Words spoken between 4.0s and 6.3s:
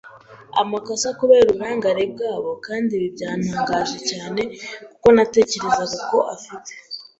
cyane, kuko natekerezaga ko